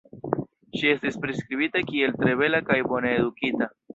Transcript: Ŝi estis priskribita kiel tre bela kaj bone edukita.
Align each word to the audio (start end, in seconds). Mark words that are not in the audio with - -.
Ŝi 0.79 0.87
estis 0.93 1.19
priskribita 1.25 1.83
kiel 1.91 2.17
tre 2.23 2.35
bela 2.41 2.65
kaj 2.71 2.81
bone 2.95 3.15
edukita. 3.21 3.71